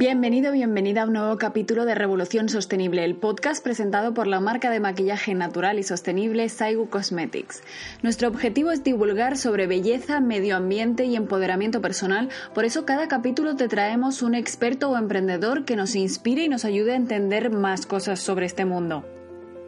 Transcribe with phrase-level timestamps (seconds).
[0.00, 4.70] Bienvenido, bienvenida a un nuevo capítulo de Revolución Sostenible, el podcast presentado por la marca
[4.70, 7.62] de maquillaje natural y sostenible Saigu Cosmetics.
[8.02, 13.56] Nuestro objetivo es divulgar sobre belleza, medio ambiente y empoderamiento personal, por eso cada capítulo
[13.56, 17.84] te traemos un experto o emprendedor que nos inspire y nos ayude a entender más
[17.84, 19.04] cosas sobre este mundo.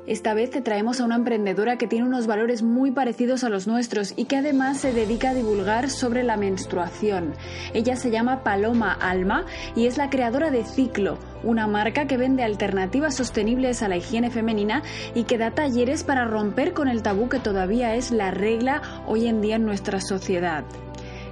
[0.04, 3.68] Esta vez te traemos a una emprendedora que tiene unos valores muy parecidos a los
[3.68, 7.34] nuestros y que además se dedica a divulgar sobre la menstruación.
[7.72, 9.46] Ella se llama Paloma Alma
[9.76, 14.30] y es la creadora de Ciclo, una marca que vende alternativas sostenibles a la higiene
[14.30, 14.82] femenina
[15.14, 19.28] y que da talleres para romper con el tabú que todavía es la regla hoy
[19.28, 20.64] en día en nuestra sociedad.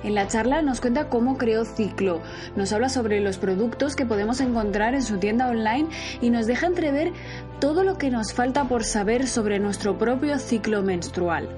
[0.02, 2.20] En la charla nos cuenta cómo creó Ciclo,
[2.56, 5.88] nos habla sobre los productos que podemos encontrar en su tienda online
[6.20, 7.12] y nos deja entrever
[7.60, 11.48] todo lo que nos falta por saber sobre nuestro propio ciclo menstrual.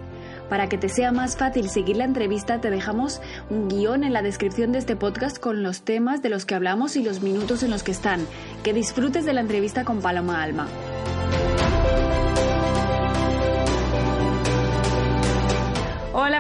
[0.49, 4.21] Para que te sea más fácil seguir la entrevista, te dejamos un guion en la
[4.21, 7.71] descripción de este podcast con los temas de los que hablamos y los minutos en
[7.71, 8.27] los que están.
[8.63, 10.67] Que disfrutes de la entrevista con Paloma Alma.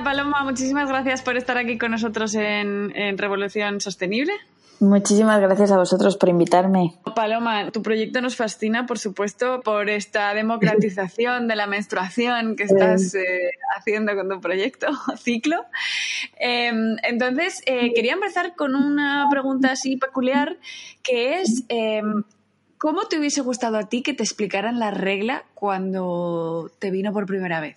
[0.02, 4.32] Paloma, muchísimas gracias por estar aquí con nosotros en, Revolución Sostenible.
[4.80, 6.94] Muchísimas gracias a vosotros por invitarme.
[7.14, 13.14] Paloma, tu proyecto nos fascina, por supuesto, por esta democratización de la menstruación que estás
[13.14, 15.64] eh, haciendo con tu proyecto, Ciclo.
[16.36, 20.56] Em, entonces, eh, quería empezar con una pregunta así peculiar,
[21.04, 22.24] que es, em,
[22.76, 27.26] ¿cómo te hubiese gustado a ti que te explicaran la regla cuando te vino por
[27.26, 27.76] primera vez?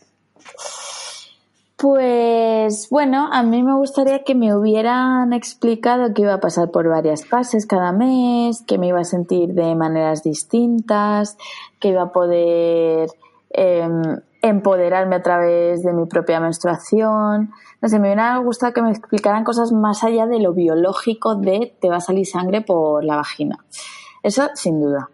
[1.85, 6.89] Pues bueno, a mí me gustaría que me hubieran explicado que iba a pasar por
[6.89, 11.37] varias fases cada mes, que me iba a sentir de maneras distintas,
[11.79, 13.11] que iba a poder
[13.51, 14.01] em,
[14.41, 17.51] empoderarme a través de mi propia menstruación.
[17.83, 21.77] No sé, me hubiera gustado que me explicaran cosas más allá de lo biológico de
[21.79, 23.63] te va a salir sangre por la vagina.
[24.23, 25.11] Eso sin duda.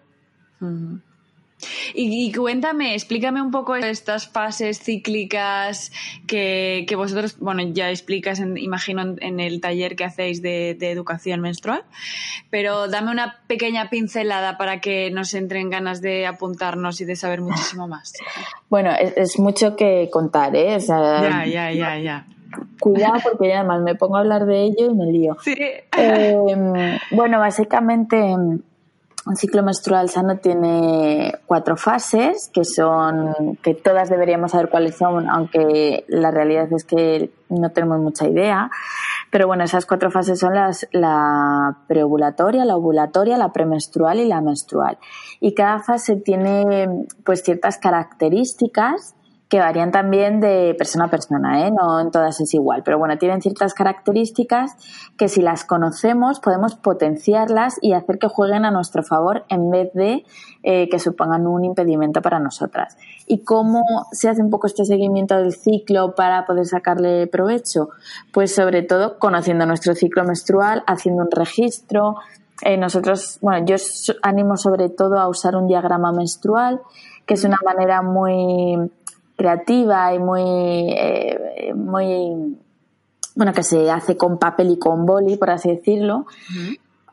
[1.94, 5.92] Y, cuéntame, explícame un poco estas fases cíclicas
[6.28, 11.84] que, vosotros, bueno, ya explicas, imagino, en, el taller que hacéis de, educación menstrual,
[12.50, 17.42] pero dame una pequeña pincelada para que nos entren ganas de apuntarnos y de saber
[17.42, 18.14] muchísimo más.
[18.70, 20.78] Bueno, es, mucho que contar, ¿eh?
[20.80, 22.26] ya, ya, ya, ya.
[22.80, 25.38] Cuidado porque ya además me pongo a hablar de ello y me lío.
[25.42, 25.56] Sí.
[25.98, 28.36] Em, bueno, básicamente
[29.26, 35.30] un ciclo menstrual sano tiene cuatro fases que son que todas deberíamos saber cuáles son
[35.30, 38.72] aunque la realidad es que no tenemos mucha idea.
[39.30, 44.42] Pero bueno esas cuatro fases son las la preovulatoria la ovulatoria la premenstrual y la
[44.42, 44.98] menstrual.
[45.40, 49.16] Y cada fase tiene pues ciertas características
[49.52, 51.72] que varían también de persona a persona, ¿eh?
[51.72, 54.78] no en todas es igual, pero bueno, tienen ciertas características
[55.18, 59.92] que si las conocemos podemos potenciarlas y hacer que jueguen a nuestro favor en vez
[59.94, 60.24] de
[60.64, 62.96] eh, que supongan un impedimento para nosotras.
[63.28, 67.90] ¿Y cómo se hace un poco este seguimiento del ciclo para poder sacarle provecho?
[68.32, 72.16] Pues sobre todo conociendo nuestro ciclo menstrual, haciendo un registro,
[72.62, 73.76] eh, nosotros, bueno, yo
[74.22, 76.80] animo sobre todo a usar un diagrama menstrual,
[77.26, 78.78] que es una manera muy
[79.42, 82.58] creativa y muy, eh, muy,
[83.36, 86.28] bueno, que se hace con papel y con boli, por así decirlo,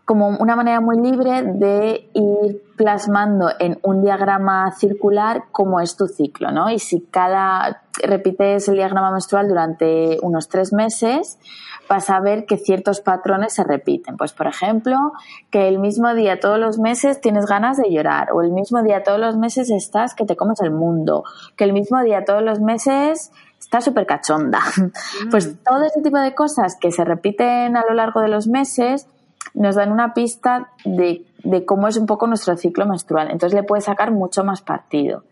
[0.04, 6.06] como una manera muy libre de ir plasmando en un diagrama circular cómo es tu
[6.06, 6.70] ciclo, ¿no?
[6.70, 11.38] Y si cada repites el diagrama menstrual durante unos tres meses,
[11.88, 14.16] vas a ver que ciertos patrones se repiten.
[14.16, 15.12] Pues, por ejemplo,
[15.50, 19.02] que el mismo día todos los meses tienes ganas de llorar, o el mismo día
[19.02, 21.24] todos los meses estás que te comes el mundo,
[21.56, 24.60] que el mismo día todos los meses estás súper cachonda.
[25.24, 25.30] Mm.
[25.30, 29.06] Pues todo ese tipo de cosas que se repiten a lo largo de los meses
[29.54, 33.30] nos dan una pista de, de cómo es un poco nuestro ciclo menstrual.
[33.30, 35.24] Entonces le puedes sacar mucho más partido.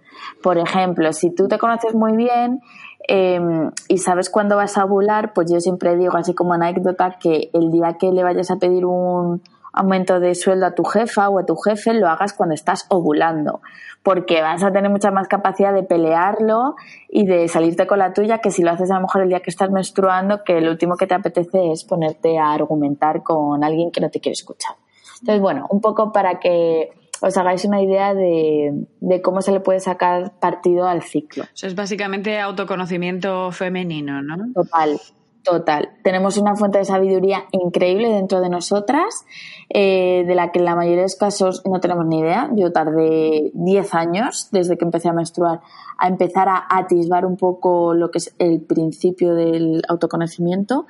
[0.42, 2.60] Por ejemplo, si tú te conoces muy bien
[3.08, 7.50] Em, y sabes cuándo vas a ovular, pues yo siempre digo, así como anécdota, que
[7.52, 9.42] el día que le vayas a pedir un
[9.72, 13.60] aumento de sueldo a tu jefa o a tu jefe, lo hagas cuando estás ovulando,
[14.02, 16.74] porque vas a tener mucha más capacidad de pelearlo
[17.08, 19.40] y de salirte con la tuya que si lo haces a lo mejor el día
[19.40, 23.92] que estás menstruando, que lo último que te apetece es ponerte a argumentar con alguien
[23.92, 24.74] que no te quiere escuchar.
[25.20, 28.86] Entonces, bueno, un poco para que os hagáis una idea de,
[29.22, 31.44] cómo se le puede sacar partido al ciclo.
[31.54, 34.36] Eso es básicamente autoconocimiento femenino, ¿no?
[34.54, 35.00] Total,
[35.42, 35.90] total.
[36.02, 39.24] Tenemos una fuente de sabiduría increíble dentro de nosotras,
[39.68, 42.50] eh, de la que en la mayoría de los casos no tenemos ni idea.
[42.54, 45.60] Yo tardé 10 años desde que empecé a menstruar
[45.98, 50.86] a empezar a atisbar un poco lo que es el principio del autoconocimiento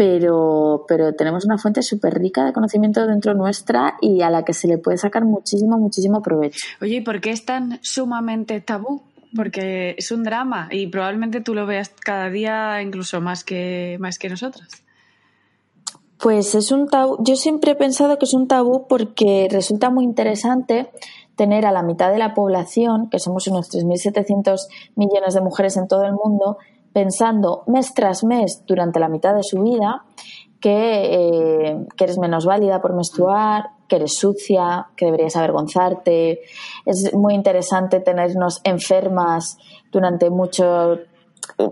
[0.00, 4.54] pero, pero tenemos una fuente súper rica de conocimiento dentro nuestra y a la que
[4.54, 6.58] se le puede sacar muchísimo, muchísimo provecho.
[6.80, 9.02] Oye, ¿y por qué es tan sumamente tabú?
[9.36, 14.18] Porque es un drama y probablemente tú lo veas cada día incluso más que, más
[14.18, 14.70] que nosotras.
[16.18, 17.18] Pues es un tabú.
[17.22, 20.88] Yo siempre he pensado que es un tabú porque resulta muy interesante
[21.36, 24.60] tener a la mitad de la población, que somos unos 3.700
[24.96, 26.56] millones de mujeres en todo el mundo,
[26.92, 30.04] pensando mes tras mes durante la mitad de su vida
[30.60, 36.40] que, eh, que eres menos válida por menstruar, que eres sucia, que deberías avergonzarte.
[36.84, 39.58] Es muy interesante tenernos enfermas
[39.90, 40.98] durante mucho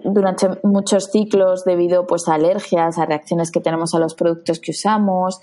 [0.03, 4.73] durante muchos ciclos debido pues a alergias, a reacciones que tenemos a los productos que
[4.73, 5.41] usamos.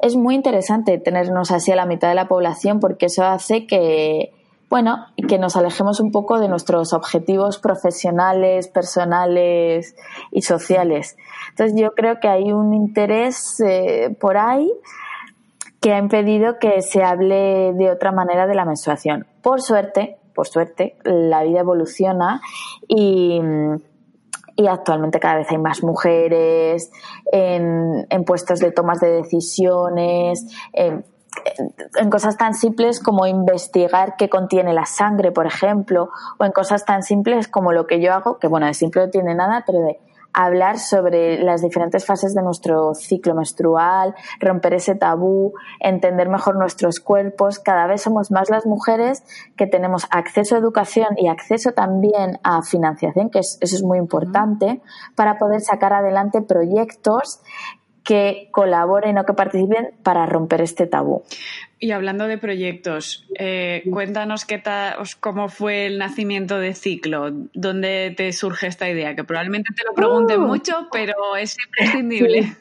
[0.00, 4.32] Es muy interesante tenernos así a la mitad de la población porque eso hace que,
[4.68, 9.94] bueno, que nos alejemos un poco de nuestros objetivos profesionales, personales
[10.32, 11.16] y sociales.
[11.50, 14.72] Entonces yo creo que hay un interés eh, por ahí
[15.80, 19.26] que ha impedido que se hable de otra manera de la menstruación.
[19.40, 22.40] Por suerte, por suerte, la vida evoluciona
[22.88, 23.40] y,
[24.68, 26.90] actualmente cada vez hay más mujeres
[27.30, 30.44] en, puestos de tomas de decisiones.
[30.72, 31.04] En,
[31.96, 36.84] en cosas tan simples como investigar qué contiene la sangre, por ejemplo, o en cosas
[36.84, 39.80] tan simples como lo que yo hago, que bueno, de simple no tiene nada, pero
[39.80, 39.98] de
[40.36, 47.00] hablar sobre las diferentes fases de nuestro ciclo menstrual, romper ese tabú, entender mejor nuestros
[47.00, 47.58] cuerpos.
[47.58, 49.22] Cada vez somos más las mujeres
[49.56, 54.82] que tenemos acceso a educación y acceso también a financiación, que eso es muy importante,
[55.14, 57.40] para poder sacar adelante proyectos
[58.06, 61.24] que colaboren o que participen para romper este tabú.
[61.80, 68.14] Y hablando de proyectos, eh, cuéntanos qué tal, cómo fue el nacimiento de Ciclo, dónde
[68.16, 70.46] te surge esta idea, que probablemente te lo pregunten uh.
[70.46, 72.56] mucho, pero es imprescindible.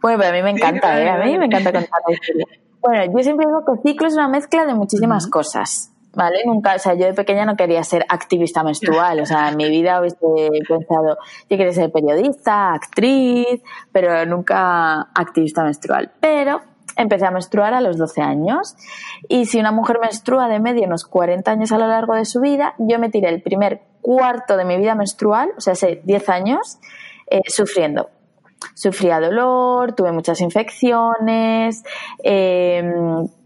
[0.00, 1.08] Bueno, pero a mí me encanta, ¿eh?
[1.08, 2.46] A mí me encanta contar la historia.
[2.80, 5.93] Bueno, yo siempre digo que Ciclo es una mezcla de muchísimas cosas.
[6.14, 6.38] ¿Vale?
[6.44, 9.68] Nunca, o sea, yo de pequeña no quería ser activista menstrual, o sea, en mi
[9.68, 10.16] vida hubiese
[10.68, 11.18] pensado,
[11.48, 13.62] yo quería ser periodista, actriz,
[13.92, 16.12] pero nunca activista menstrual.
[16.20, 16.60] Pero
[16.96, 18.76] empecé a menstruar a los 12 años
[19.28, 22.40] y si una mujer menstrua de medio unos 40 años a lo largo de su
[22.40, 26.28] vida, yo me tiré el primer cuarto de mi vida menstrual, o sea, hace 10
[26.28, 26.78] años,
[27.26, 28.10] eh, sufriendo.
[28.74, 31.82] Sufría dolor, tuve muchas infecciones,
[32.22, 32.82] eh,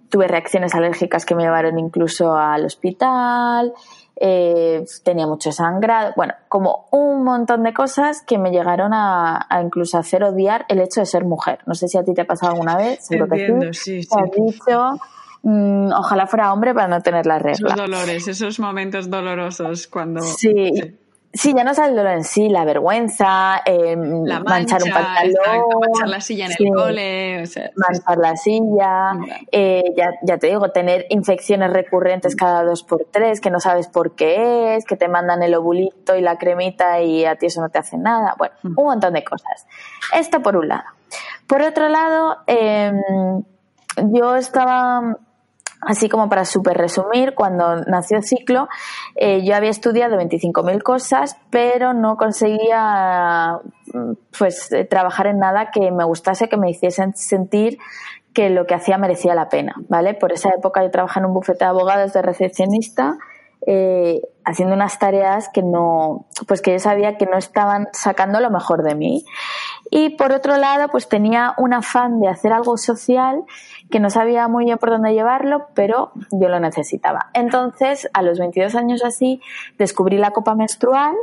[0.08, 3.72] tuve reacciones alérgicas que me llevaron incluso al hospital,
[4.20, 9.98] eh, tenía mucho sangrado, bueno, como un montón de cosas que me llegaron a, incluso
[9.98, 11.60] hacer odiar el hecho de ser mujer.
[11.66, 14.02] No sé si a ti te ha pasado alguna vez, seguro que sí.
[14.02, 14.92] sí, has dicho,
[15.42, 17.68] mm, ojalá fuera hombre para no tener la regla.
[17.68, 20.20] Esos dolores, esos momentos dolorosos cuando...
[20.22, 20.72] sí.
[20.74, 20.98] Sí,
[21.32, 26.20] ya no es el dolor en sí, la vergüenza, eh, manchar un pantalón, manchar la
[26.20, 27.44] silla en el cole,
[27.76, 29.12] manchar la silla,
[29.52, 33.88] eh, ya, ya, te digo, tener infecciones recurrentes cada dos por tres, que no sabes
[33.88, 37.60] por qué es, que te mandan el ovulito y la cremita y a ti eso
[37.60, 38.78] no te hace nada, bueno, mm.
[38.78, 39.66] un montón de cosas.
[40.14, 40.84] Esto por un lado.
[41.46, 43.42] Por otro lado, em,
[44.12, 45.16] yo estaba
[45.80, 48.68] Así como para super resumir, cuando nació Ciclo,
[49.14, 53.60] eh, yo había estudiado 25.000 cosas, pero no conseguía
[54.36, 57.78] pues eh, trabajar en nada que me gustase, que me hiciesen sentir
[58.34, 60.14] que lo que hacía merecía la pena, ¿vale?
[60.14, 63.16] Por esa época yo trabajaba en un bufete de abogados de recepcionista,
[63.66, 68.50] eh, haciendo unas tareas que no, pues que yo sabía que no estaban sacando lo
[68.50, 69.24] mejor de mí.
[69.90, 73.42] Y por otro lado, pues tenía un afán de hacer algo social
[73.90, 77.30] que no sabía muy bien por dónde llevarlo, pero yo lo necesitaba.
[77.34, 79.40] Entonces, a los 22 años así,
[79.78, 81.14] descubrí la copa menstrual.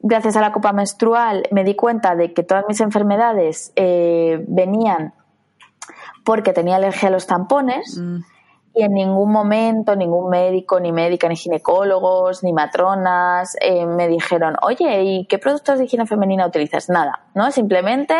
[0.00, 5.12] Gracias a la copa menstrual me di cuenta de que todas mis enfermedades eh, venían
[6.24, 7.98] porque tenía alergia a los tampones.
[7.98, 8.18] Mm
[8.78, 14.54] y en ningún momento ningún médico, ni médica, ni ginecólogos, ni matronas eh, me dijeron,
[14.62, 16.88] oye, ¿y qué productos de higiene femenina utilizas?
[16.88, 17.50] Nada, ¿no?
[17.50, 18.14] Simplemente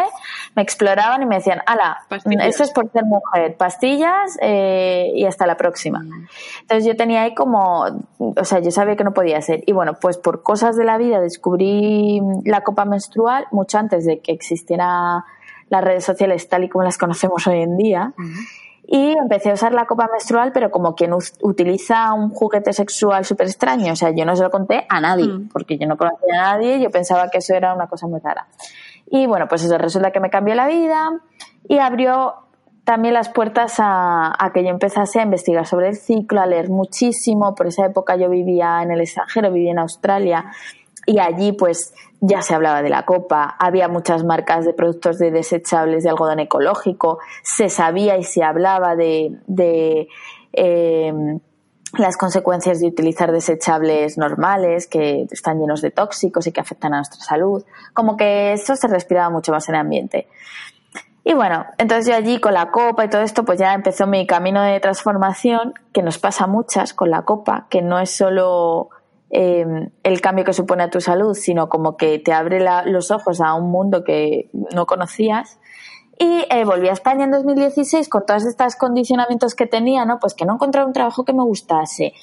[0.57, 1.99] me exploraban y me decían, ala,
[2.41, 6.01] esto es por ser mujer, pastillas eh, y hasta la próxima.
[6.01, 6.27] Mm.
[6.63, 7.85] Entonces yo tenía ahí como,
[8.19, 9.63] o sea, yo sabía que no podía ser.
[9.65, 14.19] Y bueno, pues por cosas de la vida descubrí la copa menstrual mucho antes de
[14.19, 15.23] que existieran
[15.69, 18.13] las redes sociales tal y como las conocemos hoy en día.
[18.91, 23.47] Y empecé a usar la copa menstrual, pero como quien utiliza un juguete sexual súper
[23.47, 23.93] extraño.
[23.93, 25.49] O sea, yo no se lo conté a nadie, mm.
[25.51, 28.49] porque yo no conocía a nadie, yo pensaba que eso era una cosa muy rara.
[29.11, 31.11] Y bueno, pues eso resulta que me cambió la vida
[31.69, 32.35] y abrió
[32.85, 36.71] también las puertas a, a, que yo empezase a investigar sobre el ciclo, a leer
[36.71, 37.55] muchísimo.
[37.55, 40.47] Por esa época yo vivía en el extranjero, vivía en Australia
[41.09, 45.31] y allí pues ya se hablaba de la copa, había muchas marcas de productos de
[45.31, 50.09] desechables de algodón ecológico, se sabía y se hablaba de, de
[50.53, 51.13] eh,
[51.97, 56.99] las consecuencias de utilizar desechables normales que están llenos de tóxicos y que afectan a
[56.99, 60.29] nuestra salud, como que eso se respiraba mucho más en el ambiente.
[61.25, 64.27] Y bueno, entonces yo allí con la copa y todo esto, pues ya empezó mi
[64.27, 68.91] camino de transformación, que nos pasa muchas con la copa, que no es solo
[69.31, 73.41] Em, el cambio que supone a tu salud, sino como que te abre los ojos
[73.41, 75.59] a un mundo que no conocías.
[76.19, 80.19] Y eh, volví a España en 2016 con todos estos condicionamientos que tenía, ¿no?
[80.19, 82.15] Pues que no encontraba un trabajo que me gustase,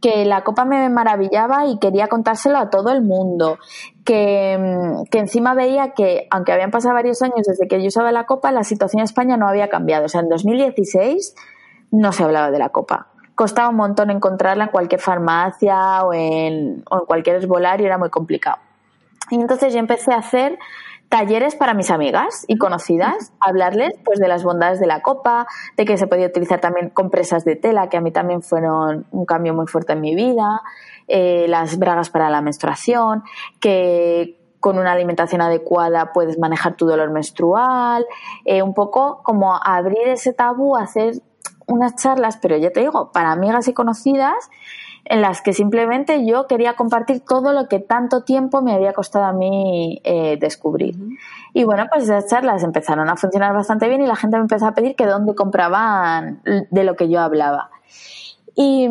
[0.00, 3.58] que la copa me maravillaba y quería contárselo a todo el mundo,
[4.04, 8.12] que, em, que, encima veía que, aunque habían pasado varios años desde que yo usaba
[8.12, 10.06] la copa, la situación en España no había cambiado.
[10.06, 11.34] O sea, en 2016
[11.90, 16.84] no se hablaba de la copa costaba un montón encontrarla en cualquier farmacia o en,
[16.90, 18.58] o en cualquier esbolario, era muy complicado.
[19.30, 20.58] Y entonces yo empecé a hacer
[21.12, 25.46] talleres para mis amigas y conocidas, hablarles pues de las bondades de la copa,
[25.76, 29.26] de que se podía utilizar también compresas de tela, que a mí también fueron un
[29.26, 30.62] cambio muy fuerte en mi vida,
[31.08, 33.24] eh, las bragas para la menstruación,
[33.60, 38.06] que con una alimentación adecuada puedes manejar tu dolor menstrual,
[38.46, 41.16] eh, un poco como abrir ese tabú, hacer
[41.66, 44.50] unas charlas, pero ya te digo, para amigas y conocidas,
[45.04, 49.24] en las que simplemente yo quería compartir todo lo que tanto tiempo me había costado
[49.24, 50.96] a mí eh, descubrir.
[51.52, 54.66] Y bueno, pues esas charlas empezaron a funcionar bastante bien y la gente me empezó
[54.66, 57.70] a pedir que dónde compraban de lo que yo hablaba.
[58.54, 58.88] Y,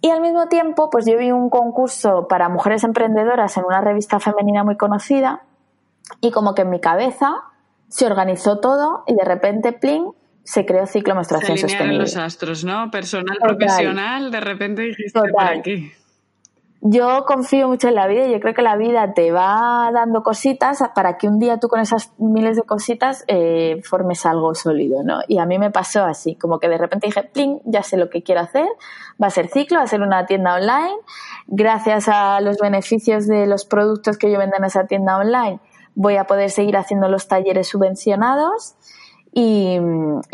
[0.00, 4.20] y al mismo tiempo, pues yo vi un concurso para mujeres emprendedoras en una revista
[4.20, 5.42] femenina muy conocida
[6.20, 7.42] y como que en mi cabeza
[7.88, 10.12] se organizó todo y de repente, pling,
[10.46, 11.98] se creó ciclo menstruación se sostenible.
[11.98, 12.88] los astros, ¿no?
[12.90, 15.92] Personal, profesional, de repente dijiste por aquí.
[16.82, 20.22] Yo confío mucho en la vida y yo creo que la vida te va dando
[20.22, 25.02] cositas para que un día tú con esas miles de cositas eh, formes algo sólido,
[25.02, 25.18] ¿no?
[25.26, 28.08] Y a mí me pasó así, como que de repente dije, pling, ya sé lo
[28.08, 28.68] que quiero hacer,
[29.20, 30.96] va a ser ciclo, va a ser una tienda online,
[31.48, 35.58] gracias a los beneficios de los productos que yo vendo en esa tienda online,
[35.96, 38.76] voy a poder seguir haciendo los talleres subvencionados
[39.38, 39.78] y,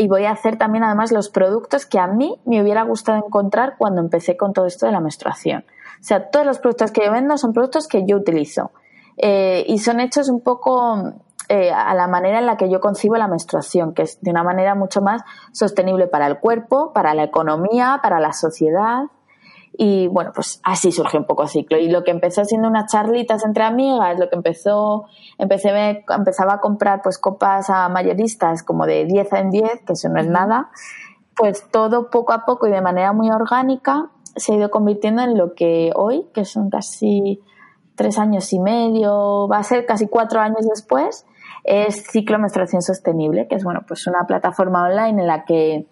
[0.06, 4.00] voy a hacer también además los productos que a mí me hubiera gustado encontrar cuando
[4.00, 5.64] empecé con todo esto de la menstruación.
[6.00, 8.70] O sea, todos los productos que yo vendo son productos que yo utilizo
[9.16, 11.14] eh, y son hechos un poco
[11.48, 14.44] eh, a la manera en la que yo concibo la menstruación, que es de una
[14.44, 19.06] manera mucho más sostenible para el cuerpo, para la economía, para la sociedad.
[19.76, 21.78] Y bueno, pues así surgió un poco ciclo.
[21.78, 25.06] Y lo que empezó siendo unas charlitas entre amigas, lo que empezó,
[25.38, 30.08] empecé, empezaba a comprar pues copas a mayoristas como de 10 en 10, que eso
[30.08, 30.70] no es nada,
[31.34, 35.36] pues todo poco a poco y de manera muy orgánica se ha ido convirtiendo en
[35.36, 37.40] lo que hoy, que son casi
[37.94, 41.26] tres años y medio, va a ser casi cuatro años después,
[41.64, 45.86] es Ciclo Menstruación Sostenible, que es bueno, pues una plataforma online en la que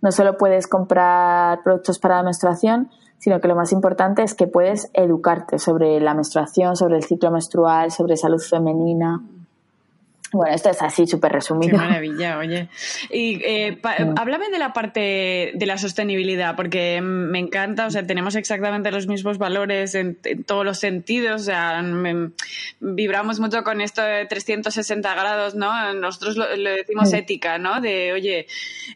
[0.00, 2.90] no solo puedes comprar productos para la menstruación,
[3.22, 7.30] sino que lo más importante es que puedes educarte sobre la menstruación, sobre el ciclo
[7.30, 9.22] menstrual, sobre salud femenina.
[10.32, 11.72] Bueno, esto es así, súper resumido.
[11.72, 12.68] Qué maravilla, oye.
[13.10, 13.78] Y eh,
[14.16, 19.06] háblame de la parte de la sostenibilidad, porque me encanta, o sea, tenemos exactamente los
[19.06, 21.84] mismos valores en, todos los sentidos, o sea,
[22.80, 25.92] vibramos mucho con esto de 360 grados, ¿no?
[25.92, 27.82] Nosotros lo, decimos ética, ¿no?
[27.82, 28.46] De, oye,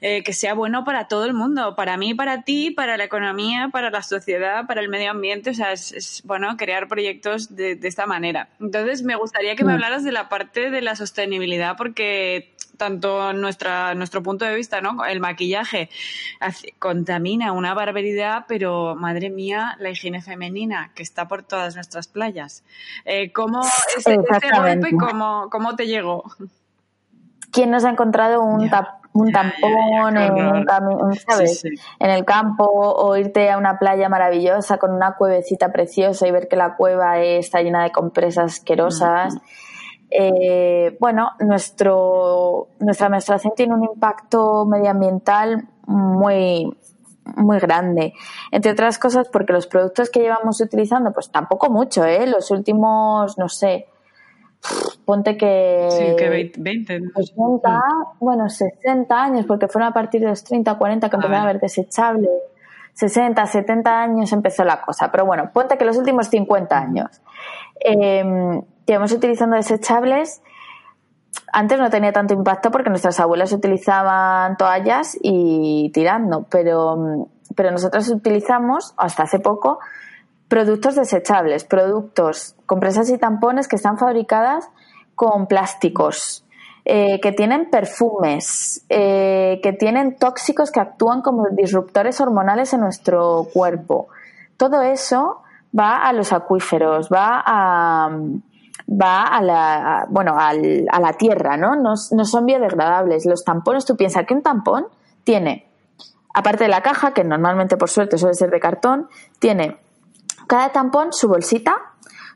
[0.01, 3.69] eh, que sea bueno para todo el mundo, para mí, para ti, para la economía,
[3.71, 7.89] para la sociedad, para el medio ambiente, o sea, es, bueno crear proyectos de, de,
[7.89, 8.49] esta manera.
[8.59, 13.33] Entonces, me gustaría que me hablaras de la parte de la sostenibilidad sostenibilidad porque tanto
[13.33, 15.05] nuestra, nuestro punto de vista, ¿no?
[15.07, 15.89] El maquillaje
[16.79, 22.65] contamina una barbaridad, pero madre mía, la higiene femenina que está por todas nuestras playas.
[23.07, 23.63] Eh, ¿Cómo
[23.97, 26.25] ese, golpe, cómo, cómo te llegó?
[27.51, 28.69] ¿Quién nos ha encontrado un,
[29.15, 30.37] un tampón en,
[32.01, 36.57] el campo o irte a una playa maravillosa con una cuevecita preciosa y ver que
[36.57, 39.39] la cueva está llena de compresas asquerosas?
[40.19, 46.75] Eh, bueno, nuestro, nuestra menstruación tiene un impacto medioambiental muy,
[47.37, 48.15] muy grande.
[48.51, 52.27] Entre otras cosas porque los productos que llevamos utilizando, pues tampoco mucho, ¿eh?
[52.27, 53.89] Los últimos, no sé,
[55.05, 55.89] ponte que...
[55.91, 57.01] Sí, que 20.
[57.15, 57.83] 60,
[58.19, 61.61] bueno, 60 años, porque fueron a partir de los 30, 40 que empezaron a ver
[61.61, 62.29] desechable.
[62.95, 65.11] 60, 70 años empezó la cosa.
[65.13, 67.21] Pero bueno, ponte que los últimos 50 años.
[67.85, 70.43] Eh, llevamos utilizando desechables.
[71.53, 78.09] Antes no tenía tanto impacto porque nuestras abuelas utilizaban toallas y tirando, pero, pero nosotros
[78.09, 79.79] utilizamos, hasta hace poco,
[80.49, 84.69] productos desechables, productos, compresas y tampones que están fabricadas
[85.15, 86.45] con plásticos,
[86.85, 93.49] eh, que tienen perfumes, eh, que tienen tóxicos que actúan como disruptores hormonales en nuestro
[93.53, 94.09] cuerpo.
[94.57, 95.43] Todo eso
[95.77, 98.11] va a los acuíferos, va a
[98.89, 100.53] va a la bueno a
[101.01, 101.75] la tierra, ¿no?
[101.77, 101.95] ¿no?
[102.11, 103.27] No son biodegradables.
[103.27, 104.87] Los tampones, tú piensas que un tampón
[105.25, 105.69] tiene,
[106.35, 109.79] aparte de la caja, que normalmente por suerte suele ser de cartón, tiene
[110.47, 111.77] cada tampón su bolsita,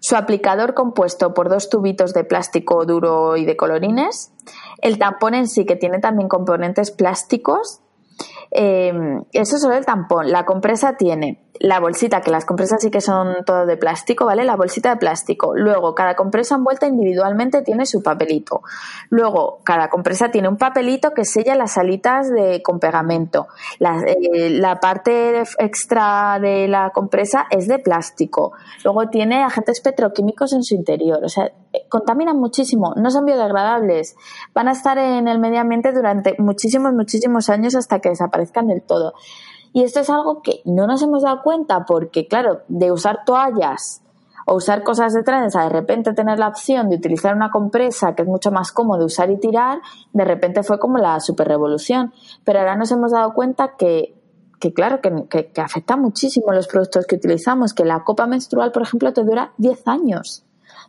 [0.00, 4.33] su aplicador compuesto por dos tubitos de plástico duro y de colorines,
[4.80, 7.79] el tampón en sí que tiene también componentes plásticos.
[8.50, 8.93] Eh,
[9.33, 10.31] eso es solo el tampón.
[10.31, 14.45] La compresa tiene la bolsita, que las compresas sí que son todo de plástico, ¿vale?
[14.45, 15.55] La bolsita de plástico.
[15.55, 18.62] Luego, cada compresa envuelta individualmente tiene su papelito.
[19.11, 23.47] Luego, cada compresa tiene un papelito que sella las alitas de, con pegamento.
[23.79, 28.53] La, eh, la parte extra de la compresa es de plástico.
[28.83, 31.23] Luego tiene agentes petroquímicos en su interior.
[31.23, 31.53] O sea,
[31.89, 34.17] contaminan muchísimo, no son biodegradables.
[34.55, 38.83] Van a estar en el medio ambiente durante muchísimos, muchísimos años hasta que desaparezcan del
[38.83, 39.15] todo.
[39.73, 44.03] Y esto es algo que no nos hemos dado cuenta porque, claro, de usar toallas
[44.47, 48.23] o usar cosas de trenza, de repente tener la opción de utilizar una compresa que
[48.23, 49.81] es mucho más cómodo usar y tirar,
[50.12, 52.12] de repente fue como la super revolución.
[52.45, 54.17] Pero ahora nos hemos dado cuenta que,
[54.59, 58.73] que claro, que, que, que afecta muchísimo los productos que utilizamos, que la copa menstrual,
[58.73, 60.45] por ejemplo, te dura 10 años.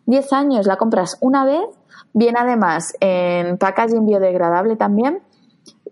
[0.06, 1.66] 10 años la compras una vez,
[2.14, 5.22] viene además en packaging biodegradable también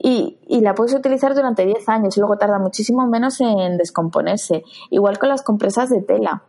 [0.01, 4.63] y, y, la puedes utilizar durante 10 años y luego tarda muchísimo menos en descomponerse.
[4.89, 6.43] Igual con las compresas de tela.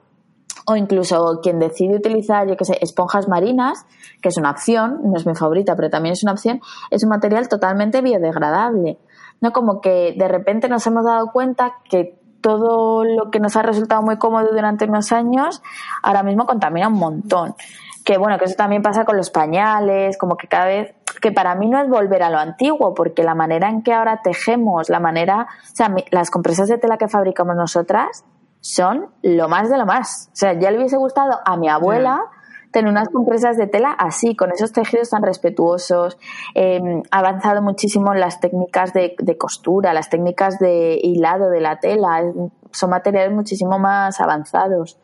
[0.67, 3.87] O incluso quien decide utilizar, yo que sé, esponjas marinas,
[4.23, 7.09] que es una opción, no es mi favorita, pero también es una opción, es un
[7.09, 8.99] material totalmente biodegradable.
[9.41, 13.63] No como que de repente nos hemos dado cuenta que todo lo que nos ha
[13.63, 15.63] resultado muy cómodo durante unos años,
[16.03, 17.55] ahora mismo contamina un montón.
[18.05, 21.55] Que bueno, que eso también pasa con los pañales, como que cada vez que para
[21.55, 25.01] mí no es volver a lo antiguo, porque la manera en que ahora tejemos, la
[25.01, 28.25] manera, o sea, las compresas de tela que fabricamos nosotras
[28.61, 30.31] son lo más de lo más.
[30.33, 32.21] O sea, ya le hubiese gustado a mi abuela
[32.71, 36.19] tener unas compresas de tela así, con esos tejidos tan respetuosos.
[36.55, 41.81] Em, ha avanzado muchísimo en las técnicas de, costura, las técnicas de hilado de la
[41.81, 42.23] tela.
[42.71, 44.99] Son materiales muchísimo más avanzados.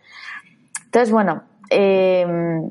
[0.84, 2.70] Entonces, bueno, em,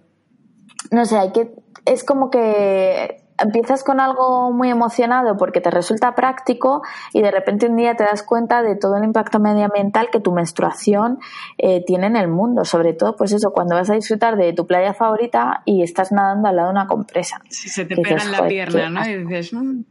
[0.92, 1.54] no sé, hay que.
[1.86, 6.82] Es como que empiezas con algo muy emocionado porque te resulta práctico
[7.14, 10.32] y de repente un día te das cuenta de todo el impacto medioambiental que tu
[10.32, 11.20] menstruación
[11.58, 12.66] eh, tiene en el mundo.
[12.66, 16.48] Sobre todo, pues eso, cuando vas a disfrutar de tu playa favorita y estás nadando
[16.48, 17.42] al lado de una compresa.
[17.50, 19.08] Si se te pega en la pierna, ¿no?
[19.08, 19.84] Y dices, mmm,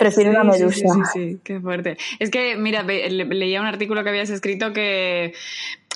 [0.00, 0.88] Prefiero una medusa.
[0.88, 1.98] Sí, sí, sí, qué fuerte.
[2.18, 5.34] Es que, mira, leía un artículo que habías escrito que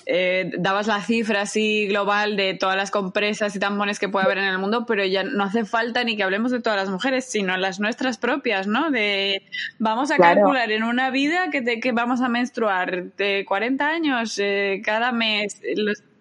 [0.06, 4.38] eh, dabas la cifra así global de todas las compresas y tampones que puede haber
[4.38, 7.24] en el mundo, pero ya no hace falta ni que hablemos de todas las mujeres,
[7.24, 8.90] sino las nuestras propias, ¿no?
[8.90, 9.42] De
[9.78, 14.38] vamos a calcular en una vida que, te, que vamos a menstruar de 40 años
[14.38, 15.60] eh, cada mes.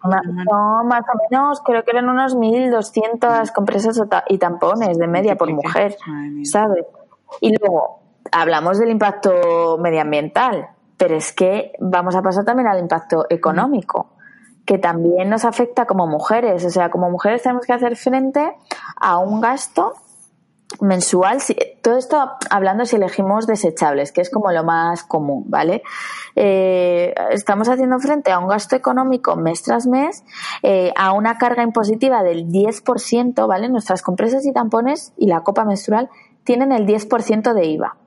[0.04, 5.50] No, más o menos, creo que eran unos 1.200 compresas y tampones de media por
[5.52, 5.96] mujer,
[6.44, 6.86] ¿sabes?
[7.42, 10.70] Y luego hablamos del impacto medioambiental
[11.04, 14.14] pero es que vamos a pasar también al impacto económico,
[14.66, 16.64] que también nos afecta como mujeres.
[16.64, 18.56] O sea, como mujeres tenemos que hacer frente
[18.96, 19.96] a un gasto
[20.80, 21.40] mensual,
[21.82, 25.84] todo esto hablando si elegimos desechables, que es como lo más común, ¿vale?
[26.38, 30.24] Eh, estamos haciendo frente a un gasto económico mes tras mes,
[30.62, 33.68] eh, a una carga impositiva del 10%, ¿vale?
[33.68, 36.10] Nuestras compresas y tampones y la copa menstrual
[36.46, 37.98] tienen el 10% de IVA.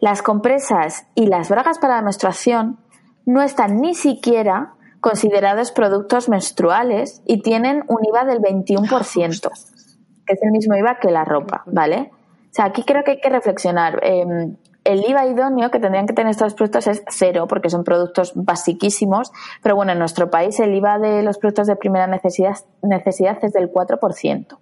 [0.00, 2.78] Las compresas y las bragas para la menstruación
[3.26, 9.50] no están ni siquiera considerados productos menstruales y tienen un IVA del 21%,
[10.26, 12.10] que es el mismo IVA que la ropa, ¿vale?
[12.12, 14.00] O sea, aquí creo que hay que reflexionar.
[14.02, 18.32] Em, el IVA idóneo que tendrían que tener estos productos es cero, porque son productos
[18.34, 19.30] basiquísimos,
[19.62, 23.52] pero bueno, en nuestro país el IVA de los productos de primera necesidad, necesidad es
[23.52, 24.58] del 4%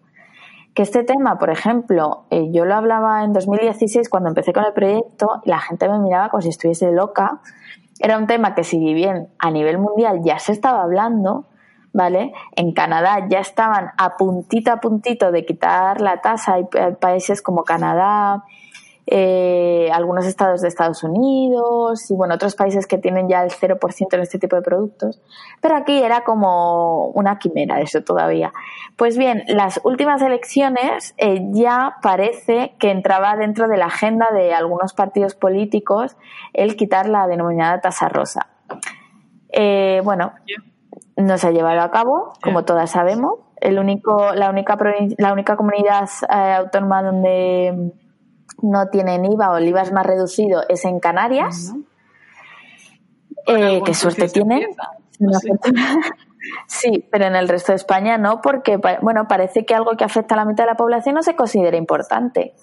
[0.74, 4.72] que este tema, por ejemplo, eh, yo lo hablaba en 2016 cuando empecé con el
[4.72, 7.40] proyecto y la gente me miraba como si estuviese loca.
[8.00, 11.46] Era un tema que si bien a nivel mundial ya se estaba hablando,
[11.92, 12.33] ¿vale?
[12.54, 16.54] En Canadá ya estaban a puntito a puntito de quitar la tasa.
[16.54, 16.64] Hay
[17.00, 18.44] países como Canadá,
[19.11, 23.79] eh, algunos estados de Estados Unidos y bueno, otros países que tienen ya el 0%
[24.12, 25.21] en este tipo de productos.
[25.62, 28.53] Pero aquí era como una quimera eso todavía.
[28.97, 34.53] Pues bien, las últimas elecciones eh, ya parece que entraba dentro de la agenda de
[34.53, 36.16] algunos partidos políticos
[36.53, 38.49] el quitar la denominada tasa rosa.
[39.51, 40.35] Eh, bueno,
[41.16, 43.38] no se ha llevado a cabo, como todas sabemos.
[43.61, 44.77] El único, la única
[45.16, 47.92] la única comunidad eh, autónoma donde
[48.63, 51.73] no tienen IVA o el IVA es más reducido es en Canarias.
[53.47, 54.69] Eh, ¿Qué suerte tienen?
[56.67, 60.35] Sí, pero en el resto de España no, porque bueno, parece que algo que afecta
[60.35, 62.55] a la mitad de la población no se considera importante,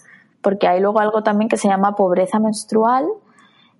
[0.41, 3.05] porque hay luego algo también que se llama pobreza menstrual,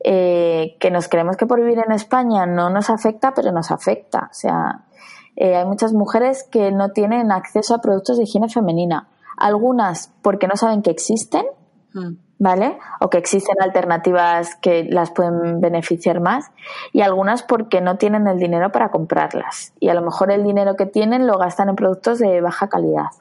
[0.04, 4.30] eh, que nos creemos que por vivir en España no nos afecta, pero nos afecta.
[4.30, 4.86] O sea,
[5.36, 10.48] eh, hay muchas mujeres que no tienen acceso a productos de higiene femenina, algunas porque
[10.48, 11.46] no saben que existen.
[12.38, 12.77] ¿Vale?
[12.99, 16.51] O que existen alternativas que las pueden beneficiar más
[16.91, 20.75] y algunas porque no tienen el dinero para comprarlas y a lo mejor el dinero
[20.75, 23.12] que tienen lo gastan en productos de baja calidad.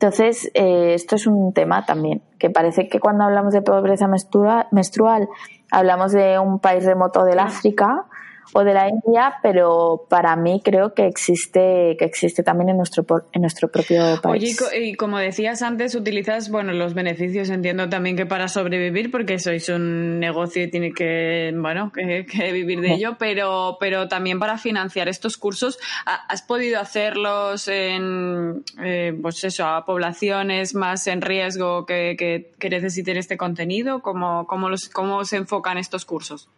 [0.00, 4.68] Entonces, eh, esto es un tema también, que parece que cuando hablamos de pobreza menstrual,
[4.70, 5.28] menstrual
[5.72, 8.06] hablamos de un país remoto del África,
[8.52, 13.04] o de la India, pero para mí creo que existe que existe también en nuestro
[13.32, 14.60] en nuestro propio país.
[14.62, 19.38] Oye, y como decías antes, utilizas bueno los beneficios, entiendo también que para sobrevivir, porque
[19.38, 24.58] sois un negocio y tiene que bueno que, vivir de ello, pero pero también para
[24.58, 31.86] financiar estos cursos, ¿has podido hacerlos en eh, pues eso a poblaciones más en riesgo
[31.86, 34.00] que, que, que necesiten este contenido?
[34.02, 36.48] ¿Cómo, cómo, los, ¿Cómo se enfocan estos cursos?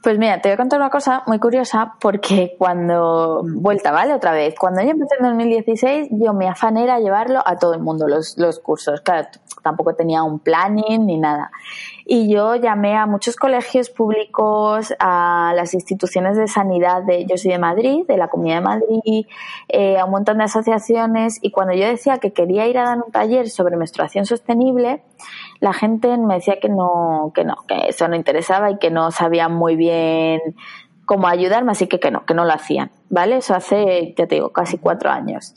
[0.00, 4.14] Pues mira, te voy a contar una cosa muy curiosa porque cuando, vuelta, ¿vale?
[4.14, 7.80] Otra vez, cuando yo empecé en 2016, yo me afané era llevarlo a todo el
[7.80, 9.00] mundo, los, los cursos.
[9.00, 9.26] Claro,
[9.62, 11.50] tampoco tenía un planning ni nada.
[12.06, 17.50] Y yo llamé a muchos colegios públicos, a las instituciones de sanidad de, yo soy
[17.50, 19.26] de Madrid, de la Comunidad de Madrid,
[19.68, 21.38] eh, a un montón de asociaciones.
[21.42, 25.02] Y cuando yo decía que quería ir a dar un taller sobre menstruación sostenible,
[25.60, 29.10] la gente me decía que no, que no, que eso no interesaba y que no
[29.10, 30.40] sabían muy bien
[31.04, 33.38] cómo ayudarme, así que que no, que no lo hacían, ¿vale?
[33.38, 35.54] Eso hace, ya te digo, casi cuatro años.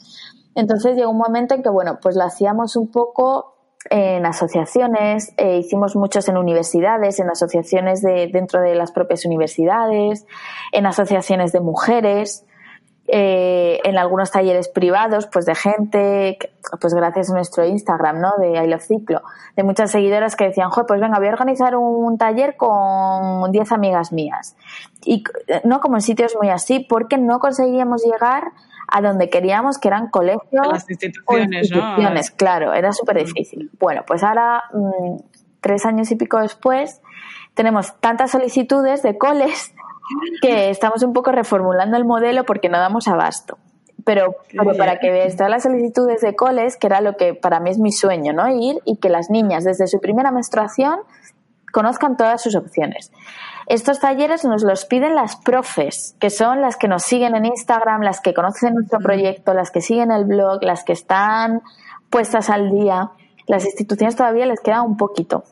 [0.54, 3.52] Entonces llegó un momento en que, bueno, pues lo hacíamos un poco
[3.90, 10.26] en asociaciones, eh, hicimos muchos en universidades, en asociaciones de, dentro de las propias universidades,
[10.72, 12.46] en asociaciones de mujeres,
[13.14, 16.38] eh, en algunos talleres privados, pues de gente,
[16.80, 18.38] pues gracias a nuestro Instagram, ¿no?
[18.38, 19.20] De I Love Ciclo,
[19.54, 24.12] de muchas seguidoras que decían, pues venga, voy a organizar un taller con 10 amigas
[24.12, 24.56] mías.
[25.04, 25.24] Y
[25.62, 28.44] no como en sitios muy así, porque no conseguíamos llegar
[28.88, 30.66] a donde queríamos, que eran colegios.
[30.72, 33.70] Las instituciones, instituciones claro, era súper difícil.
[33.78, 35.16] Bueno, pues ahora, mm,
[35.60, 37.02] tres años y pico después,
[37.54, 39.74] tenemos tantas solicitudes de coles
[40.40, 43.58] que estamos un poco reformulando el modelo porque no damos abasto.
[44.04, 44.34] Pero,
[44.76, 47.78] para que veas todas las solicitudes de coles, que era lo que para mí es
[47.78, 48.48] mi sueño, ¿no?
[48.48, 50.98] Ir y que las niñas desde su primera menstruación
[51.72, 53.12] conozcan todas sus opciones.
[53.68, 58.02] Estos talleres nos los piden las profes, que son las que nos siguen en Instagram,
[58.02, 61.62] las que conocen nuestro proyecto, las que siguen el blog, las que están
[62.10, 63.12] puestas al día.
[63.46, 65.44] Las instituciones todavía les queda un poquito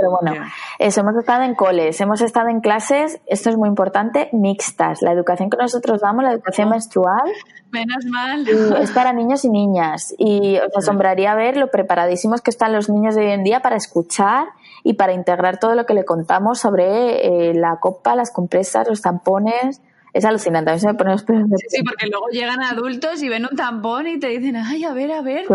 [0.00, 0.46] pero bueno,
[0.78, 5.02] eso, hemos estado en coles, hemos estado en clases, esto es muy importante, mixtas.
[5.02, 6.70] La educación que nosotros damos, la educación oh.
[6.70, 7.30] menstrual.
[7.70, 8.48] Menos mal.
[8.80, 10.14] es para niños y niñas.
[10.16, 13.76] Y os asombraría ver lo preparadísimos que están los niños de hoy en día para
[13.76, 14.46] escuchar
[14.82, 19.02] y para integrar todo lo que le contamos sobre eh, la copa, las compresas, los
[19.02, 19.82] tampones
[20.12, 20.70] es alucinante.
[20.70, 23.46] A mí se me pone los pelos de Sí, porque luego llegan adultos y ven
[23.50, 25.46] un tampón y te dicen, ay, a ver, a ver,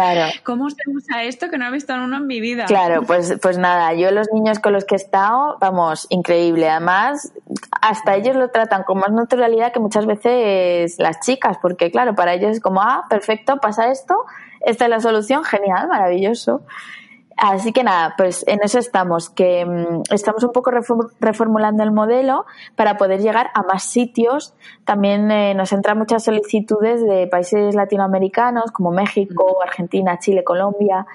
[0.43, 2.65] ¿cómo se usa esto que no he visto en uno en mi vida?
[2.65, 6.69] Claro, pues, pues nada, yo los niños con los que he estado, vamos, increíble.
[6.69, 7.33] Además,
[7.81, 12.33] hasta ellos lo tratan con más naturalidad que muchas veces las chicas, porque claro, para
[12.33, 14.25] ellos es como, ah, perfecto, pasa esto,
[14.61, 16.61] esta es la solución, genial, maravilloso.
[17.37, 20.71] Así que nada, pues en eso estamos, que mm, estamos un poco
[21.19, 22.45] reformulando el modelo
[22.75, 24.53] para poder llegar a más sitios.
[24.85, 31.05] También eh, nos entran muchas solicitudes de países latinoamericanos como México, Argentina, Chile, Colombia,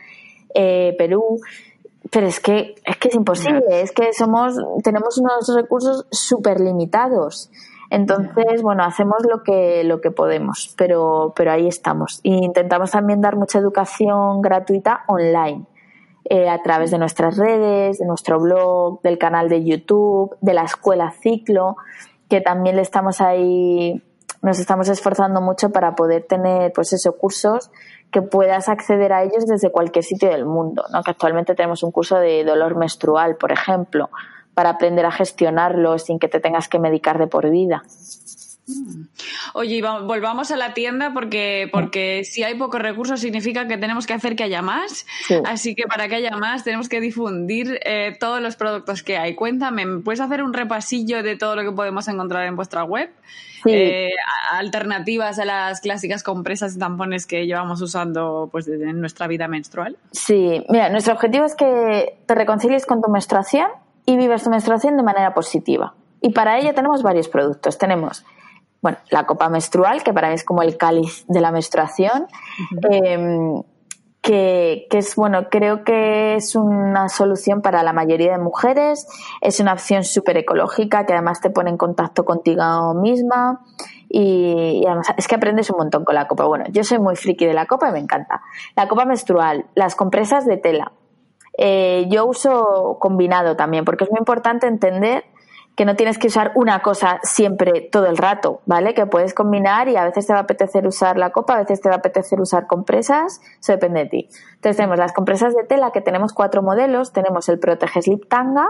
[0.54, 1.40] eh, Perú.
[2.10, 7.50] Pero es que es que es imposible, es que somos tenemos unos recursos súper limitados.
[7.88, 12.20] Entonces, bueno, hacemos lo que, lo que podemos, pero, pero ahí estamos.
[12.22, 15.66] E intentamos también dar mucha educación gratuita online
[16.24, 20.62] eh, a través de nuestras redes, de nuestro blog, del canal de YouTube, de la
[20.62, 21.76] escuela Ciclo,
[22.28, 24.02] que también le estamos ahí,
[24.42, 27.70] nos estamos esforzando mucho para poder tener, pues esos cursos
[28.10, 31.02] que puedas acceder a ellos desde cualquier sitio del mundo, ¿no?
[31.02, 34.10] Que actualmente tenemos un curso de dolor menstrual, por ejemplo,
[34.54, 37.82] para aprender a gestionarlo sin que te tengas que medicar de por vida.
[39.54, 44.14] Oye, volvamos a la tienda porque, porque si hay pocos recursos significa que tenemos que
[44.14, 45.06] hacer que haya más.
[45.44, 49.34] Así que para que haya más tenemos que difundir eh, todos los productos que hay.
[49.34, 53.10] Cuéntame, ¿puedes hacer un repasillo de todo lo que podemos encontrar en vuestra web?
[53.66, 54.10] Eh,
[54.52, 59.96] alternativas a las clásicas compresas y tampones que llevamos usando pues en nuestra vida menstrual.
[60.12, 63.68] Sí, mira, nuestro objetivo es que te reconcilies con tu menstruación
[64.06, 65.94] y vivas tu menstruación de manera positiva.
[66.20, 67.78] Y para ello tenemos varios productos.
[67.78, 68.24] Tenemos,
[68.82, 72.26] bueno, la copa menstrual, que para mí es como el cáliz de la menstruación
[74.22, 79.06] que, es, bueno, creo que es una solución para la mayoría de mujeres,
[79.40, 83.64] es una opción súper ecológica que además te pone en contacto contigo misma
[84.08, 86.44] y, además es que aprendes un montón con la copa.
[86.44, 88.42] Bueno, yo soy muy friki de la copa y me encanta.
[88.76, 90.92] La copa menstrual, las compresas de tela.
[91.56, 95.24] Eh, yo uso combinado también porque es muy importante entender
[95.80, 98.92] que no tienes que usar una cosa siempre todo el rato, ¿vale?
[98.92, 101.80] Que puedes combinar y a veces te va a apetecer usar la copa, a veces
[101.80, 104.28] te va a apetecer usar compresas, eso depende de ti.
[104.56, 108.66] Entonces tenemos las compresas de tela que tenemos cuatro modelos, tenemos el Protege Slip Tanga,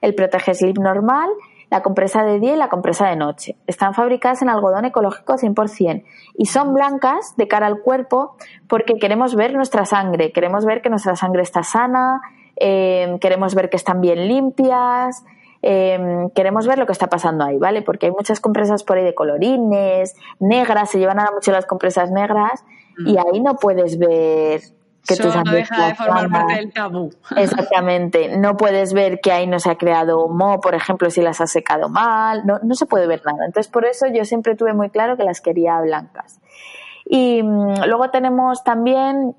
[0.00, 1.30] el Protege Slip normal,
[1.70, 3.56] la compresa de día y la compresa de noche.
[3.68, 6.02] Están fabricadas en algodón ecológico 100%
[6.34, 8.34] y son blancas de cara al cuerpo
[8.66, 12.20] porque queremos ver nuestra sangre, queremos ver que nuestra sangre está sana,
[12.56, 15.22] eh, queremos ver que están bien limpias,
[15.60, 17.82] Em, queremos ver lo que está pasando ahí, ¿vale?
[17.82, 22.10] Porque hay muchas compresas por ahí de colorines, negras, se llevan ahora mucho las compresas
[22.10, 22.64] negras
[22.98, 23.18] y mm.
[23.18, 24.60] ahí no puedes ver
[25.06, 27.10] que Eso no deja de formar parte del tabú.
[27.34, 28.36] Exactamente.
[28.36, 31.50] No puedes ver que ahí no se ha creado mo, por ejemplo, si las has
[31.50, 32.44] secado mal.
[32.44, 33.46] No, no se puede ver nada.
[33.46, 36.40] Entonces, por eso yo siempre tuve muy claro que las quería blancas.
[37.06, 39.34] Y mm, luego tenemos también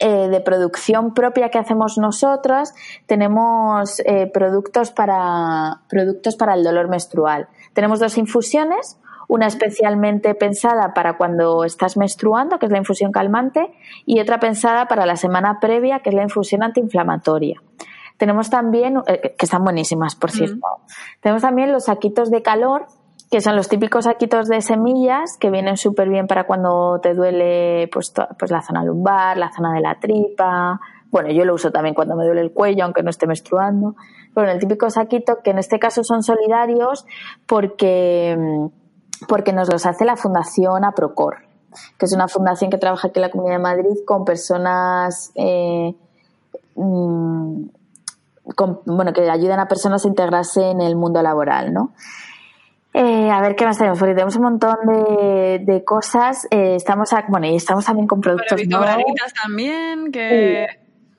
[0.00, 2.72] eh, de producción propia que hacemos nosotros,
[3.06, 7.48] tenemos eh, productos, para, productos para el dolor menstrual.
[7.74, 13.72] Tenemos dos infusiones, una especialmente pensada para cuando estás menstruando, que es la infusión calmante,
[14.06, 17.60] y otra pensada para la semana previa, que es la infusión antiinflamatoria.
[18.16, 20.60] Tenemos también, eh, que están buenísimas, por cierto,
[21.20, 22.86] tenemos también los saquitos de calor,
[23.32, 27.88] que son los típicos saquitos de semillas que vienen súper bien para cuando te duele
[27.90, 30.78] pues, pues la zona lumbar, la zona de la tripa.
[31.10, 33.96] Bueno, yo lo uso también cuando me duele el cuello, aunque no esté menstruando.
[34.34, 37.06] Bueno, el típico saquito, que en este caso son solidarios
[37.46, 38.36] porque,
[39.26, 41.36] porque nos los hace la Fundación APROCOR,
[41.98, 45.94] que es una fundación que trabaja aquí en la Comunidad de Madrid con personas eh,
[46.74, 47.62] mm,
[48.84, 51.92] bueno, que ayudan a personas a integrarse en el mundo laboral, ¿no?
[52.94, 56.46] Eh, a ver qué más tenemos, porque tenemos un montón de, cosas.
[56.50, 59.04] Eh, estamos, bueno, y estamos también con productos nuevos.
[59.42, 60.66] también, que...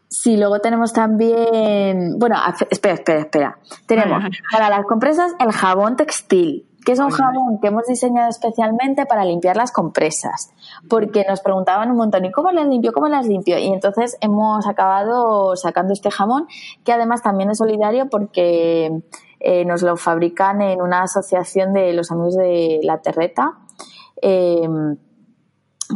[0.10, 0.38] Sí.
[0.38, 2.36] luego tenemos también, bueno,
[2.70, 3.58] espera, espera, espera.
[3.88, 9.08] Tenemos para las compresas el jabón textil, que es un jabón que hemos diseñado especialmente
[9.08, 10.52] para limpiar las compresas,
[10.88, 12.94] porque nos preguntaban un montón, ¿y cómo las limpio?
[12.94, 13.58] ¿Cómo las limpio?
[13.58, 16.46] Y entonces hemos acabado sacando este jabón,
[16.84, 19.02] que además también es solidario porque
[19.44, 23.60] eh, nos lo fabrican en una asociación de los amigos de la terreta.
[24.22, 24.68] Eh,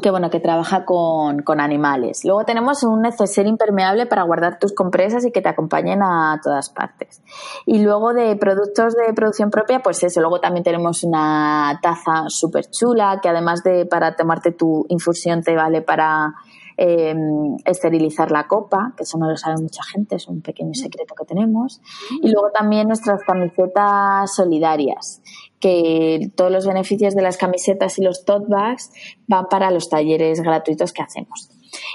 [0.01, 2.23] que bueno, que trabaja con, animales.
[2.25, 6.69] Luego tenemos un neceser impermeable para guardar tus compresas y que te acompañen a todas
[6.69, 7.23] partes.
[7.65, 12.69] Y luego de productos de producción propia, pues eso, luego también tenemos una taza súper
[12.69, 16.35] chula que además de para tomarte tu infusión te vale para
[16.79, 21.15] Em, esterilizar la copa, que eso no lo sabe mucha gente, es un pequeño secreto
[21.15, 21.81] que tenemos.
[22.21, 25.23] Y luego también nuestras camisetas solidarias,
[25.59, 28.91] que todos los beneficios de las camisetas y los tote bags
[29.25, 31.49] van para los talleres gratuitos que hacemos.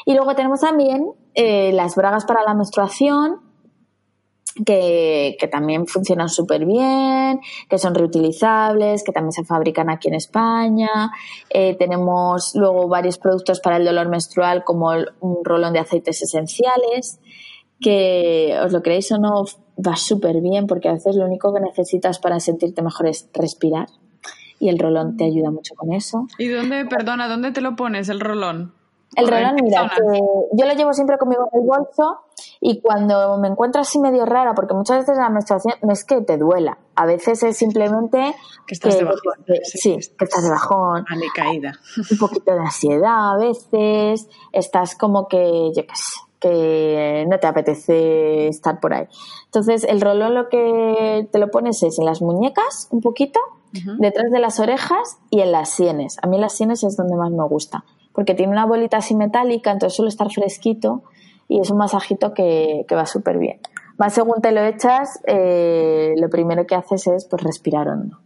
[0.04, 3.51] Y luego tenemos también eh, las bragas para la menstruación,
[4.64, 11.10] que, también funcionan súper bien, que son reutilizables, que también se fabrican aquí en España.
[11.50, 17.20] Eh, tenemos luego varios productos para el dolor menstrual como un rolón de aceites esenciales,
[17.80, 19.44] que os lo creéis o no,
[19.76, 23.88] va súper bien porque a veces lo único que necesitas para sentirte mejor es respirar
[24.60, 26.26] y el rolón te ayuda mucho con eso.
[26.38, 28.74] ¿Y dónde, perdona, dónde te lo pones el rolón?
[29.16, 29.90] El rolón, mira,
[30.52, 32.20] yo lo llevo siempre conmigo en el bolso
[32.64, 36.20] y cuando me encuentro así medio rara, porque muchas veces la menstruación no es que
[36.20, 38.36] te duela, a veces es simplemente
[38.68, 39.44] que estás de bajón.
[39.64, 41.04] sí, que estás de bajón.
[41.34, 41.72] caída.
[42.08, 47.48] Un poquito de ansiedad a veces, estás como que, yo qué sé, que no te
[47.48, 49.08] apetece estar por ahí.
[49.46, 53.40] Entonces, el rolón lo que te lo pones es en las muñecas, un poquito,
[53.98, 56.18] detrás de las orejas y en las sienes.
[56.22, 59.72] A mí las sienes es donde más me gusta porque tiene una bolita así metálica,
[59.72, 61.02] entonces suele estar fresquito
[61.52, 63.60] y es un masajito que, va súper bien.
[63.98, 68.18] Más según te lo echas, eh, lo primero que haces es pues respirar hondo.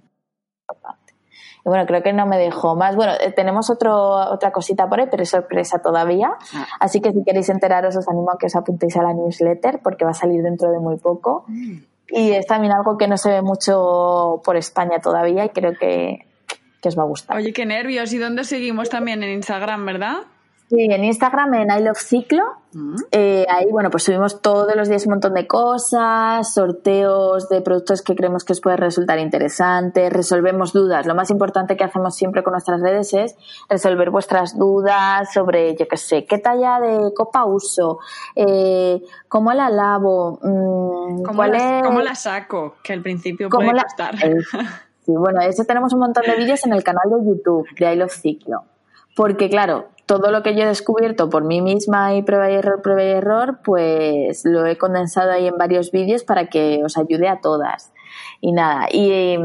[1.65, 2.95] Y bueno, creo que no me dejo más.
[2.95, 6.37] Bueno, eh, tenemos otro, otra cosita por ahí, pero es sorpresa todavía.
[6.55, 6.67] Ah.
[6.79, 10.05] Así que si queréis enteraros, os animo a que os apuntéis a la newsletter porque
[10.05, 11.45] va a salir dentro de muy poco.
[11.49, 11.79] Mm.
[12.09, 16.29] Y es también algo que no se ve mucho por España todavía y creo que,
[16.81, 17.37] que os va a gustar.
[17.37, 18.13] Oye, qué nervios.
[18.13, 20.19] ¿Y dónde seguimos también en Instagram, verdad?
[20.69, 22.43] Sí, en Instagram, en I Love Ciclo.
[22.73, 22.97] Mm.
[23.13, 28.03] Eh, ahí, bueno, pues subimos todos los días un montón de cosas, sorteos de productos
[28.03, 31.07] que creemos que os puede resultar interesantes, resolvemos dudas.
[31.07, 33.37] Lo más importante que hacemos siempre con nuestras redes es
[33.69, 38.01] resolver vuestras dudas sobre, yo qué sé, qué talla de copa uso,
[38.35, 42.75] eh, cómo la lavo, mm, ¿Cómo, la, ¿cómo la saco?
[42.83, 44.17] Que al principio puede costar.
[45.07, 47.97] sí, bueno, eso tenemos un montón de vídeos en el canal de YouTube de I
[47.97, 48.65] Love Ciclo.
[49.17, 52.83] Porque, claro, todo lo que yo he descubierto por mí misma y prueba y error,
[52.83, 57.29] prueba y error, pues lo he condensado ahí en varios vídeos para que os ayude
[57.29, 57.93] a todas.
[58.41, 59.39] Y nada, y,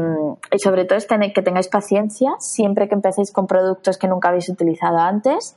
[0.58, 4.48] sobre todo es tener, que tengáis paciencia siempre que empecéis con productos que nunca habéis
[4.50, 5.56] utilizado antes,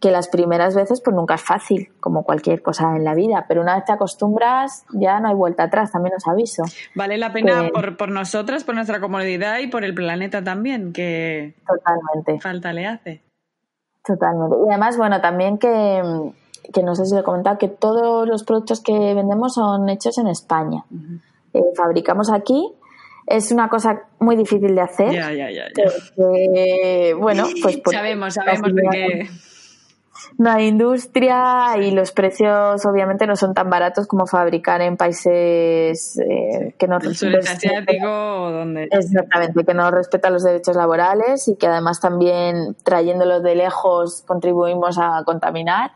[0.00, 3.62] que las primeras veces pues nunca es fácil, como cualquier cosa en la vida, pero
[3.62, 6.62] una vez te acostumbras ya no hay vuelta atrás, también os aviso.
[6.94, 11.56] Vale la pena por, por nosotras, por nuestra comodidad y por el planeta también, que
[11.66, 13.25] totalmente falta le hace.
[14.06, 14.56] Totalmente.
[14.64, 16.02] Y además, bueno, también que,
[16.82, 20.28] no sé si lo he comentado, que todos los productos que vendemos son hechos en
[20.28, 20.84] España.
[21.52, 22.72] Eh, fabricamos aquí.
[23.26, 25.12] Es una cosa muy difícil de hacer.
[25.12, 25.64] Ya, ya, ya.
[27.16, 27.80] bueno, pues...
[27.90, 29.28] sabemos, sabemos de qué
[30.38, 36.18] no hay industria y los precios obviamente no son tan baratos como fabricar en países
[36.18, 37.58] eh, que no respetan
[38.52, 44.22] donde exactamente que no respetan los derechos laborales y que además también trayéndolos de lejos
[44.26, 45.92] contribuimos a contaminar.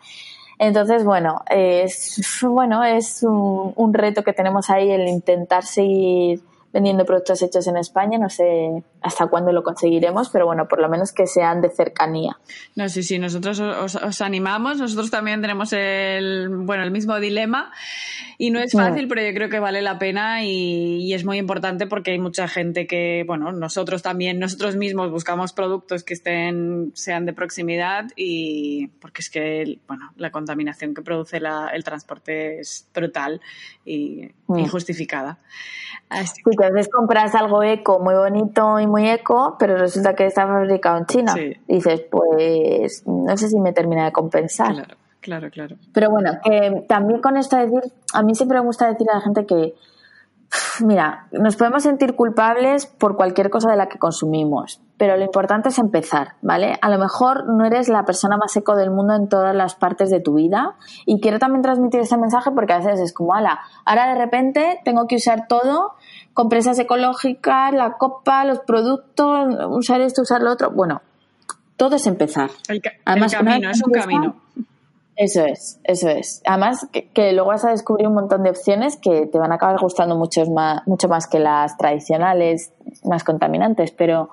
[0.59, 6.41] Entonces bueno es bueno es un, un reto que tenemos ahí el intentar seguir
[6.73, 8.19] vendiendo productos hechos en España.
[8.19, 12.37] No sé hasta cuándo lo conseguiremos, pero bueno, por lo menos que sean de cercanía.
[12.77, 14.79] No, sí, sí, nosotros os, animamos.
[14.79, 17.73] Nosotros también tenemos el, bueno, el mismo dilema
[18.39, 21.87] y no es fácil, pero yo creo que vale la pena y, es muy importante
[21.87, 27.27] porque hay mucha gente que, bueno, nosotros también, nosotros mismos buscamos productos que estén, sean
[27.27, 31.41] de proximidad y porque es que, bueno, la contaminación que produce
[31.73, 33.41] el transporte es brutal
[33.85, 34.59] y mm.
[34.59, 35.39] injustificada.
[36.09, 36.67] Así que...
[36.67, 40.99] a veces compras algo eco, muy bonito y muy eco, pero resulta que está fabricado
[40.99, 41.35] en China.
[41.37, 44.75] Y dices, pues no sé si me termina de compensar.
[44.75, 45.77] Claro, claro, claro.
[45.93, 46.33] Pero bueno,
[46.89, 49.75] también con esto decir, a mí siempre me gusta decir a la gente que,
[50.85, 55.69] mira, nos podemos sentir culpables por cualquier cosa de la que consumimos, pero lo importante
[55.69, 56.77] es empezar, ¿vale?
[56.83, 60.11] A lo mejor no eres la persona más eco del mundo en todas las partes
[60.11, 60.75] de tu vida
[61.07, 64.81] y quiero también transmitir este mensaje porque a veces es como, ala, ahora de repente
[64.85, 65.95] tengo que usar todo
[66.35, 70.71] compresas ecológicas, la copa, los productos, usar esto, usar lo otro.
[70.71, 71.03] Bueno,
[71.77, 72.51] todo es empezar.
[72.69, 74.37] El, camino, es un camino.
[75.17, 76.41] Eso es, eso es.
[76.47, 79.79] Además, que, luego vas a descubrir un montón de opciones que te van a acabar
[79.79, 82.73] gustando mucho más, mucho más que las tradicionales,
[83.05, 84.31] más contaminantes, pero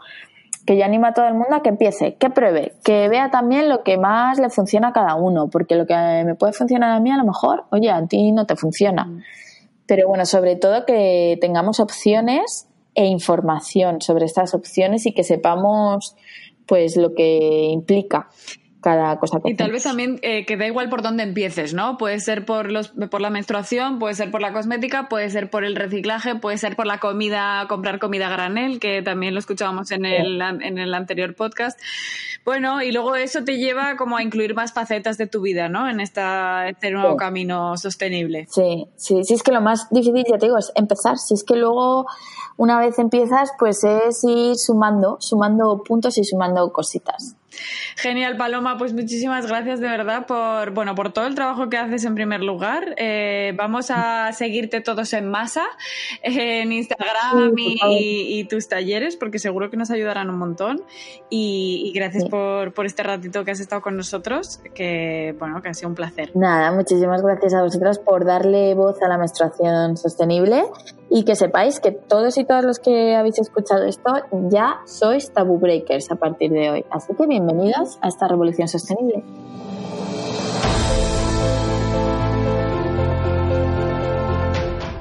[0.65, 3.67] que yo animo a todo el mundo a que empiece, que pruebe, que vea también
[3.67, 6.99] lo que más le funciona a cada uno, porque lo que me puede funcionar a
[6.99, 9.09] mí a lo mejor, oye, a ti no te funciona.
[9.87, 16.15] Pero bueno, sobre todo que tengamos opciones e información sobre estas opciones y que sepamos
[16.65, 18.27] pues lo que implica
[18.81, 21.97] cada cosa Y tal vez también eh, que da igual por dónde empieces, ¿no?
[21.97, 25.63] Puede ser por, los, por la menstruación, puede ser por la cosmética, puede ser por
[25.63, 30.05] el reciclaje, puede ser por la comida, comprar comida granel, que también lo escuchábamos en
[30.05, 31.79] el, en el anterior podcast.
[32.45, 35.89] Bueno, y luego eso te lleva como a incluir más facetas de tu vida, ¿no?
[35.89, 38.47] En esta, este nuevo camino sostenible.
[38.49, 41.17] Sí, sí, sí, es que lo más difícil, ya te digo, es empezar.
[41.17, 42.05] Si es que luego,
[42.55, 47.36] una vez empiezas, pues es ir sumando, sumando puntos y sumando cositas.
[47.95, 48.77] Genial, Paloma.
[48.77, 52.41] Pues muchísimas gracias de verdad por, bueno, por todo el trabajo que haces en primer
[52.41, 52.95] lugar.
[52.97, 55.65] Eh, vamos a seguirte todos en masa
[56.21, 60.83] en Instagram y, tus talleres porque seguro que nos ayudarán un montón.
[61.29, 65.73] Y, gracias por, por, este ratito que has estado con nosotros, que bueno, que ha
[65.73, 66.31] sido un placer.
[66.35, 70.63] Nada, muchísimas gracias a vosotros por darle voz a la menstruación sostenible
[71.09, 74.11] y que sepáis que todos y todas los que habéis escuchado esto
[74.49, 76.85] ya sois tabú breakers a partir de hoy.
[76.89, 79.23] Así que bienvenidos a esta revolución sostenible.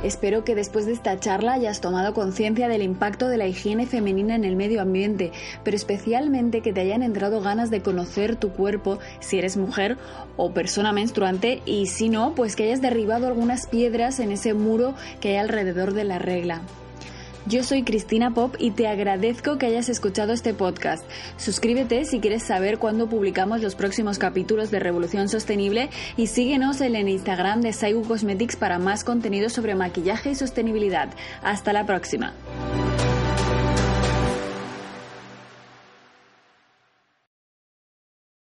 [0.05, 4.37] Espero que después de esta charla hayas tomado conciencia del impacto de la higiene femenina
[4.37, 5.33] en el medio ambiente,
[5.65, 9.99] pero especialmente que te hayan entrado ganas de conocer tu cuerpo si eres mujer
[10.37, 14.95] o persona menstruante y si no, pues que hayas derribado algunas piedras en ese muro
[15.21, 16.63] que hay alrededor de la regla.
[17.49, 21.05] Yo soy Cristina Pop y te agradezco que hayas escuchado este podcast.
[21.37, 26.97] Suscríbete si quieres saber cuándo publicamos los próximos capítulos de Revolución Sostenible y síguenos en
[26.97, 31.09] el Instagram de Saigu Cosmetics para más contenido sobre maquillaje y sostenibilidad.
[31.41, 32.35] Hasta la próxima.